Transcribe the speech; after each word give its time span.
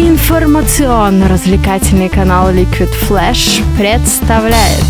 Информационно-развлекательный 0.00 2.08
канал 2.08 2.50
Liquid 2.50 2.88
Flash 3.06 3.62
представляет 3.76 4.82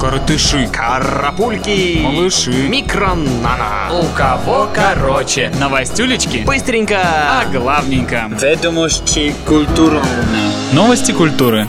Коротыши, 0.00 0.68
Карапульки, 0.72 2.00
малыши, 2.02 2.50
микронана. 2.68 3.92
у 3.92 4.02
кого 4.16 4.68
короче. 4.74 5.52
Новостюлечки 5.60 6.38
Быстренько. 6.38 6.98
а 7.00 7.44
главненько. 7.46 8.28
Ведомости 8.42 9.32
культурно. 9.46 10.02
Новости 10.72 11.12
культуры. 11.12 11.68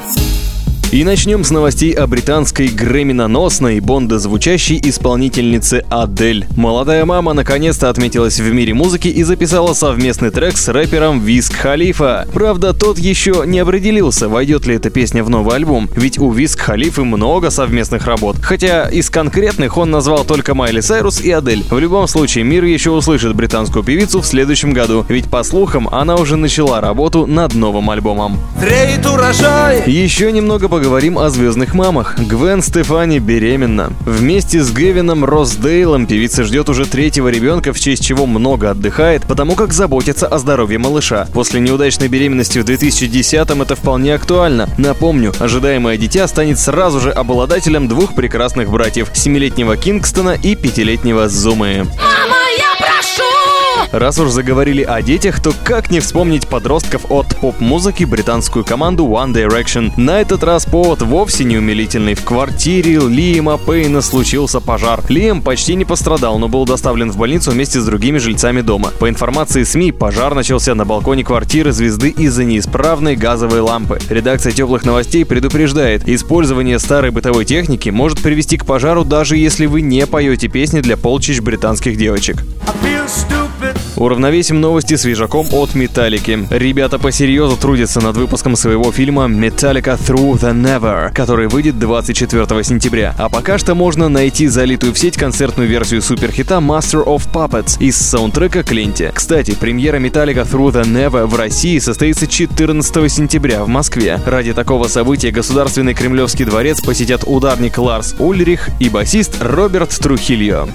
И 0.96 1.04
начнем 1.04 1.43
с 1.43 1.52
новостей 1.52 1.91
о 1.91 2.07
британской 2.07 2.70
грэмми-наносной, 2.70 3.82
бондозвучащей 3.82 4.80
исполнительнице 4.82 5.84
Адель. 5.89 6.48
Молодая 6.55 7.04
мама 7.04 7.34
наконец-то 7.34 7.89
отметилась 7.89 8.39
в 8.39 8.54
мире 8.54 8.73
музыки 8.73 9.10
и 9.10 9.21
записала 9.23 9.73
совместный 9.73 10.29
трек 10.29 10.55
с 10.55 10.70
рэпером 10.70 11.19
Виск 11.19 11.54
Халифа. 11.54 12.25
Правда, 12.33 12.74
тот 12.74 12.97
еще 12.97 13.43
не 13.46 13.60
определился, 13.60 14.29
войдет 14.29 14.68
ли 14.68 14.75
эта 14.75 14.89
песня 14.89 15.21
в 15.25 15.29
новый 15.29 15.57
альбом, 15.57 15.89
ведь 15.97 16.18
у 16.18 16.32
Виск 16.32 16.61
Халифы 16.61 17.04
много 17.04 17.50
совместных 17.50 18.07
работ. 18.07 18.38
Хотя 18.41 18.88
из 18.88 19.10
конкретных 19.10 19.75
он 19.75 19.91
назвал 19.91 20.24
только 20.24 20.55
Майли 20.55 20.80
Сайрус 20.80 21.19
и 21.19 21.30
Адель. 21.30 21.66
В 21.69 21.77
любом 21.77 22.07
случае, 22.07 22.46
мир 22.46 22.64
еще 22.64 22.91
услышит 22.91 23.36
британскую 23.36 23.83
певицу 23.83 24.21
в 24.21 24.25
следующем 24.25 24.71
году, 24.71 25.05
ведь 25.10 25.30
по 25.30 25.43
слухам 25.43 25.89
она 25.89 26.16
уже 26.16 26.38
начала 26.38 26.80
работу 26.80 27.25
над 27.25 27.54
новым 27.54 27.89
альбомом. 27.89 28.39
Еще 29.88 30.32
немного 30.32 30.69
поговорим 30.69 30.85
о 30.86 31.30
звездных 31.30 31.74
мамах. 31.74 32.16
Гвен 32.20 32.62
Стефани 32.62 33.17
беременна. 33.17 33.92
Вместе 34.02 34.62
с 34.62 34.72
Гевином 34.72 35.25
Росдейлом 35.25 36.06
певица 36.06 36.44
ждет 36.44 36.70
уже 36.70 36.86
третьего 36.86 37.30
ребенка, 37.30 37.73
в 37.73 37.80
честь 37.80 38.06
чего 38.06 38.28
много 38.28 38.70
отдыхает, 38.70 39.23
потому 39.23 39.56
как 39.56 39.73
заботится 39.73 40.28
о 40.28 40.38
здоровье 40.38 40.78
малыша. 40.78 41.28
После 41.34 41.59
неудачной 41.59 42.08
беременности 42.08 42.59
в 42.59 42.66
2010-м 42.66 43.64
это 43.64 43.75
вполне 43.75 44.14
актуально. 44.14 44.69
Напомню, 44.77 45.33
ожидаемое 45.39 45.97
дитя 45.97 46.27
станет 46.27 46.59
сразу 46.59 46.99
же 46.99 47.11
обладателем 47.11 47.88
двух 47.88 48.14
прекрасных 48.14 48.70
братьев– 48.70 49.09
семилетнего 49.14 49.77
Кингстона 49.77 50.38
и 50.42 50.55
пятилетнего 50.55 51.27
Зумы. 51.30 51.88
Раз 53.95 54.19
уж 54.19 54.27
заговорили 54.31 54.83
о 54.83 55.01
детях, 55.01 55.41
то 55.41 55.53
как 55.63 55.89
не 55.89 56.01
вспомнить 56.01 56.49
подростков 56.49 57.09
от 57.09 57.33
поп-музыки 57.39 58.03
британскую 58.03 58.65
команду 58.65 59.05
One 59.05 59.33
Direction. 59.33 59.93
На 59.95 60.19
этот 60.19 60.43
раз 60.43 60.65
повод 60.65 61.02
вовсе 61.02 61.45
не 61.45 61.57
умилительный. 61.57 62.13
В 62.13 62.25
квартире 62.25 62.99
Лиема 62.99 63.57
Пейна 63.57 64.02
случился 64.02 64.59
пожар. 64.59 65.02
Лием 65.07 65.41
почти 65.41 65.75
не 65.75 65.85
пострадал, 65.85 66.39
но 66.39 66.49
был 66.49 66.65
доставлен 66.65 67.09
в 67.09 67.15
больницу 67.15 67.52
вместе 67.52 67.79
с 67.79 67.85
другими 67.85 68.17
жильцами 68.17 68.59
дома. 68.59 68.89
По 68.99 69.07
информации 69.07 69.63
СМИ, 69.63 69.93
пожар 69.93 70.35
начался 70.35 70.75
на 70.75 70.83
балконе 70.83 71.23
квартиры 71.23 71.71
звезды 71.71 72.09
из-за 72.09 72.43
неисправной 72.43 73.15
газовой 73.15 73.61
лампы. 73.61 73.99
Редакция 74.09 74.52
теплых 74.52 74.83
новостей 74.83 75.23
предупреждает, 75.23 76.05
использование 76.09 76.80
старой 76.80 77.11
бытовой 77.11 77.45
техники 77.45 77.87
может 77.91 78.21
привести 78.21 78.57
к 78.57 78.65
пожару 78.65 79.05
даже 79.05 79.37
если 79.37 79.67
вы 79.67 79.80
не 79.80 80.05
поете 80.05 80.49
песни 80.49 80.81
для 80.81 80.97
полчищ 80.97 81.39
британских 81.39 81.95
девочек. 81.95 82.43
Уравновесим 83.97 84.59
новости 84.59 84.95
свежаком 84.95 85.47
от 85.51 85.73
Металлики. 85.73 86.47
Ребята 86.49 86.99
посерьезно 86.99 87.55
трудятся 87.55 88.02
над 88.02 88.17
выпуском 88.17 88.55
своего 88.55 88.91
фильма 88.91 89.25
Metallica 89.25 89.97
Through 89.97 90.39
the 90.39 90.53
Never, 90.53 91.13
который 91.13 91.47
выйдет 91.47 91.79
24 91.79 92.63
сентября. 92.63 93.15
А 93.17 93.29
пока 93.29 93.57
что 93.57 93.73
можно 93.75 94.09
найти 94.09 94.47
залитую 94.47 94.93
в 94.93 94.97
сеть 94.97 95.17
концертную 95.17 95.69
версию 95.69 96.02
суперхита 96.02 96.55
Master 96.55 97.05
of 97.05 97.29
Puppets 97.31 97.77
из 97.79 97.97
саундтрека 97.97 98.63
Кленти. 98.63 99.11
Кстати, 99.13 99.55
премьера 99.55 99.97
Metallica 99.97 100.45
Through 100.45 100.73
the 100.73 100.83
Never 100.83 101.25
в 101.25 101.35
России 101.35 101.80
состоится 101.80 102.27
14 102.27 103.11
сентября 103.11 103.63
в 103.63 103.67
Москве. 103.67 104.19
Ради 104.25 104.53
такого 104.53 104.87
события 104.87 105.31
Государственный 105.31 105.93
Кремлевский 105.93 106.45
дворец 106.45 106.81
посетят 106.81 107.23
ударник 107.25 107.77
Ларс 107.77 108.15
Ульрих 108.20 108.70
и 108.80 108.89
басист 108.89 109.41
Роберт 109.41 109.91
Трухильо. 109.91 110.67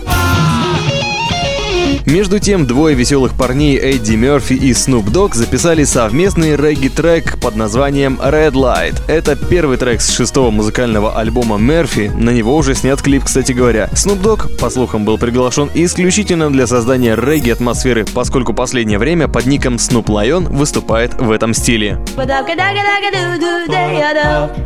Между 2.07 2.39
тем, 2.39 2.67
двое 2.67 2.97
веселых 2.97 3.35
парней 3.35 3.77
Эдди 3.77 4.15
Мерфи 4.15 4.55
и 4.55 4.71
Snoop 4.71 5.13
Dogg 5.13 5.35
записали 5.35 5.85
совместный 5.85 6.57
регги-трек 6.57 7.39
под 7.39 7.57
названием 7.57 8.19
Red 8.23 8.53
Light. 8.53 9.01
Это 9.07 9.37
первый 9.37 9.77
трек 9.77 10.01
с 10.01 10.11
шестого 10.11 10.51
музыкального 10.51 11.19
альбома 11.19 11.59
Мерфи, 11.59 12.11
на 12.15 12.31
него 12.31 12.57
уже 12.57 12.75
снят 12.75 13.01
клип, 13.01 13.25
кстати 13.25 13.53
говоря. 13.53 13.91
Snoop 13.93 14.23
Dogg, 14.23 14.59
по 14.59 14.71
слухам, 14.71 15.05
был 15.05 15.19
приглашен 15.19 15.71
исключительно 15.75 16.51
для 16.51 16.67
создания 16.67 17.15
регги-атмосферы, 17.15 18.07
поскольку 18.15 18.55
последнее 18.55 18.99
время 18.99 19.29
под 19.29 19.47
ником 19.47 19.75
Snoop 19.75 20.07
Lion 20.07 20.49
выступает 20.49 21.15
в 21.21 21.31
этом 21.31 21.53
стиле. 21.55 21.99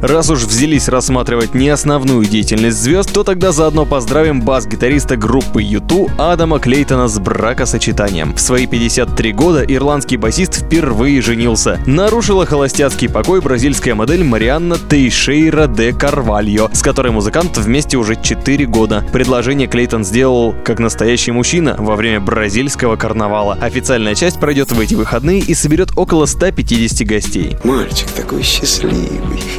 Раз 0.02 0.30
уж 0.30 0.44
взялись 0.44 0.88
рассматривать 0.88 1.54
не 1.54 1.68
основную 1.68 2.24
деятельность 2.26 2.78
звезд, 2.78 3.12
то 3.12 3.24
тогда 3.24 3.52
заодно 3.52 3.84
поздравим 3.84 4.40
бас-гитариста 4.40 5.16
группы 5.16 5.62
U2 5.62 6.12
Адама 6.18 6.58
Клейтона 6.58 7.08
с 7.08 7.18
бракосочетанием. 7.24 8.34
В 8.34 8.40
свои 8.40 8.66
53 8.66 9.32
года 9.32 9.64
ирландский 9.64 10.16
басист 10.16 10.66
впервые 10.66 11.20
женился. 11.22 11.80
Нарушила 11.86 12.46
холостяцкий 12.46 13.08
покой 13.08 13.40
бразильская 13.40 13.94
модель 13.94 14.22
Марианна 14.22 14.76
Тейшейра 14.78 15.66
де 15.66 15.92
Карвальо, 15.92 16.70
с 16.72 16.82
которой 16.82 17.10
музыкант 17.10 17.56
вместе 17.56 17.96
уже 17.96 18.14
4 18.14 18.66
года. 18.66 19.04
Предложение 19.12 19.66
Клейтон 19.66 20.04
сделал 20.04 20.54
как 20.64 20.78
настоящий 20.78 21.32
мужчина 21.32 21.74
во 21.78 21.96
время 21.96 22.20
бразильского 22.20 22.96
карнавала. 22.96 23.54
Официальная 23.60 24.14
часть 24.14 24.38
пройдет 24.38 24.70
в 24.70 24.78
эти 24.78 24.94
выходные 24.94 25.40
и 25.40 25.54
соберет 25.54 25.90
около 25.96 26.26
150 26.26 27.08
гостей. 27.08 27.56
Мальчик 27.64 28.08
такой 28.10 28.42
счастливый 28.42 29.08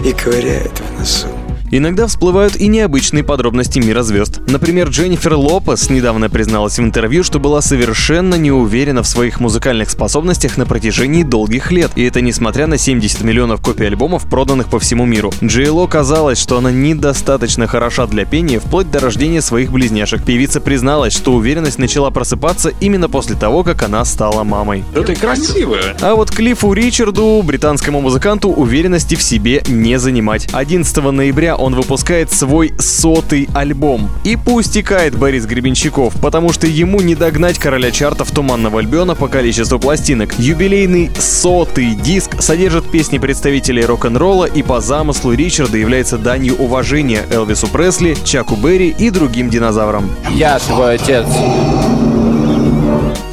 и 0.05 0.11
ковыряет 0.13 0.79
в 0.79 0.99
носу. 0.99 1.34
Иногда 1.77 2.07
всплывают 2.07 2.55
и 2.55 2.67
необычные 2.67 3.21
подробности 3.25 3.79
мира 3.79 4.01
звезд. 4.01 4.39
Например, 4.47 4.87
Дженнифер 4.87 5.33
Лопес 5.33 5.89
недавно 5.89 6.29
призналась 6.29 6.79
в 6.79 6.81
интервью, 6.81 7.21
что 7.21 7.37
была 7.37 7.61
совершенно 7.61 8.35
не 8.35 8.49
уверена 8.49 9.03
в 9.03 9.07
своих 9.07 9.41
музыкальных 9.41 9.89
способностях 9.89 10.55
на 10.55 10.65
протяжении 10.65 11.23
долгих 11.23 11.73
лет. 11.73 11.91
И 11.97 12.03
это 12.05 12.21
несмотря 12.21 12.67
на 12.67 12.77
70 12.77 13.23
миллионов 13.23 13.59
копий 13.61 13.87
альбомов, 13.87 14.29
проданных 14.29 14.69
по 14.69 14.79
всему 14.79 15.03
миру. 15.03 15.33
Джейло 15.43 15.85
казалось, 15.87 16.39
что 16.39 16.59
она 16.59 16.71
недостаточно 16.71 17.67
хороша 17.67 18.07
для 18.07 18.23
пения 18.23 18.61
вплоть 18.61 18.89
до 18.89 19.01
рождения 19.01 19.41
своих 19.41 19.73
близняшек. 19.73 20.23
Певица 20.23 20.61
призналась, 20.61 21.11
что 21.11 21.33
уверенность 21.33 21.77
начала 21.77 22.09
просыпаться 22.09 22.71
именно 22.79 23.09
после 23.09 23.35
того, 23.35 23.65
как 23.65 23.83
она 23.83 24.05
стала 24.05 24.45
мамой. 24.45 24.85
Да 24.93 25.01
ты 25.03 25.13
красивая. 25.13 25.97
А 25.99 26.15
вот 26.15 26.31
Клиффу 26.31 26.71
Ричарду, 26.71 27.41
британскому 27.43 27.99
музыканту, 27.99 28.47
уверенности 28.47 29.15
в 29.15 29.21
себе 29.21 29.61
не 29.67 29.99
занимать. 29.99 30.47
11 30.53 30.95
ноября 31.11 31.57
он 31.64 31.64
выпускает 31.73 32.31
свой 32.31 32.73
сотый 32.77 33.49
альбом. 33.53 34.09
И 34.23 34.35
пусть 34.35 34.75
Борис 35.15 35.45
Гребенщиков, 35.45 36.13
потому 36.21 36.51
что 36.53 36.67
ему 36.67 37.01
не 37.01 37.15
догнать 37.15 37.57
короля 37.57 37.91
чартов 37.91 38.31
Туманного 38.31 38.79
Альбиона 38.79 39.15
по 39.15 39.27
количеству 39.27 39.79
пластинок. 39.79 40.37
Юбилейный 40.37 41.09
сотый 41.17 41.95
диск 41.95 42.41
содержит 42.41 42.89
песни 42.91 43.17
представителей 43.17 43.85
рок-н-ролла 43.85 44.45
и 44.45 44.61
по 44.61 44.81
замыслу 44.81 45.33
Ричарда 45.33 45.77
является 45.77 46.17
данью 46.17 46.55
уважения 46.57 47.23
Элвису 47.31 47.67
Пресли, 47.67 48.17
Чаку 48.23 48.55
Берри 48.55 48.89
и 48.97 49.09
другим 49.09 49.49
динозаврам. 49.49 50.09
Я 50.31 50.59
твой 50.59 50.95
отец. 50.95 51.25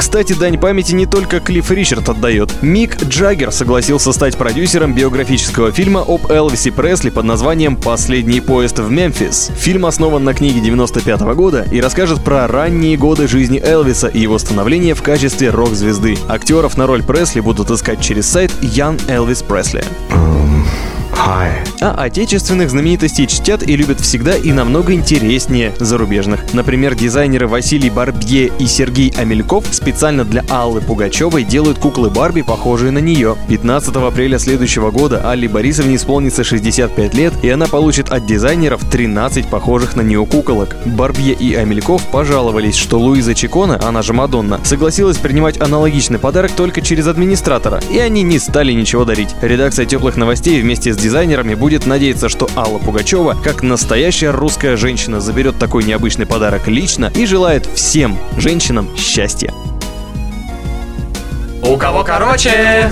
Кстати, 0.02 0.32
дань 0.32 0.58
памяти 0.58 0.94
не 0.94 1.06
только 1.06 1.38
Клифф 1.38 1.70
Ричард 1.70 2.08
отдает. 2.08 2.60
Мик 2.60 3.00
Джаггер 3.04 3.52
согласился 3.52 4.12
стать 4.12 4.36
продюсером 4.36 4.94
биографического 4.94 5.70
фильма 5.70 6.04
об 6.06 6.28
Элвисе 6.28 6.72
Пресли 6.72 7.08
под 7.08 7.24
названием 7.24 7.76
«Последний 7.76 8.40
поезд 8.40 8.80
в 8.80 8.90
Мемфис». 8.90 9.52
Фильм 9.56 9.86
основан 9.86 10.24
на 10.24 10.34
книге 10.34 10.60
95 10.60 11.20
года 11.36 11.64
и 11.70 11.80
расскажет 11.80 12.20
про 12.20 12.48
ранние 12.48 12.96
годы 12.96 13.28
жизни 13.28 13.62
Элвиса 13.64 14.08
и 14.08 14.18
его 14.18 14.38
становление 14.38 14.94
в 14.96 15.02
качестве 15.02 15.50
рок-звезды. 15.50 16.18
Актеров 16.28 16.76
на 16.76 16.88
роль 16.88 17.04
Пресли 17.04 17.38
будут 17.38 17.70
искать 17.70 18.00
через 18.00 18.26
сайт 18.26 18.50
Young 18.60 18.98
Elvis 19.06 19.46
Presley. 19.46 19.84
А 21.24 21.94
отечественных 21.94 22.70
знаменитостей 22.70 23.26
чтят 23.26 23.62
и 23.62 23.76
любят 23.76 24.00
всегда 24.00 24.36
и 24.36 24.52
намного 24.52 24.92
интереснее 24.92 25.72
зарубежных. 25.78 26.52
Например, 26.52 26.94
дизайнеры 26.94 27.46
Василий 27.46 27.90
Барбье 27.90 28.50
и 28.58 28.66
Сергей 28.66 29.12
Амельков 29.16 29.66
специально 29.70 30.24
для 30.24 30.44
Аллы 30.48 30.80
Пугачевой 30.80 31.44
делают 31.44 31.78
куклы 31.78 32.10
Барби, 32.10 32.42
похожие 32.42 32.90
на 32.90 32.98
нее. 32.98 33.36
15 33.48 33.96
апреля 33.96 34.38
следующего 34.38 34.90
года 34.90 35.28
Алле 35.28 35.48
Борисовне 35.48 35.96
исполнится 35.96 36.44
65 36.44 37.14
лет, 37.14 37.32
и 37.42 37.48
она 37.50 37.66
получит 37.66 38.10
от 38.10 38.26
дизайнеров 38.26 38.88
13 38.88 39.46
похожих 39.48 39.96
на 39.96 40.02
нее 40.02 40.24
куколок. 40.26 40.76
Барбье 40.84 41.34
и 41.34 41.54
Амельков 41.54 42.04
пожаловались, 42.10 42.76
что 42.76 42.98
Луиза 42.98 43.34
Чикона, 43.34 43.80
она 43.84 44.02
же 44.02 44.12
Мадонна, 44.12 44.60
согласилась 44.64 45.18
принимать 45.18 45.60
аналогичный 45.60 46.18
подарок 46.18 46.52
только 46.52 46.80
через 46.80 47.06
администратора, 47.06 47.80
и 47.90 47.98
они 47.98 48.22
не 48.22 48.38
стали 48.38 48.72
ничего 48.72 49.04
дарить. 49.04 49.34
Редакция 49.40 49.86
теплых 49.86 50.16
новостей 50.16 50.60
вместе 50.60 50.92
с 50.92 50.96
дизайнерами 51.12 51.52
будет 51.52 51.84
надеяться, 51.84 52.30
что 52.30 52.48
Алла 52.56 52.78
Пугачева, 52.78 53.36
как 53.44 53.62
настоящая 53.62 54.30
русская 54.30 54.78
женщина, 54.78 55.20
заберет 55.20 55.58
такой 55.58 55.84
необычный 55.84 56.24
подарок 56.24 56.68
лично 56.68 57.12
и 57.14 57.26
желает 57.26 57.66
всем 57.66 58.16
женщинам 58.38 58.88
счастья. 58.96 59.52
У 61.62 61.76
кого 61.76 62.02
короче? 62.02 62.90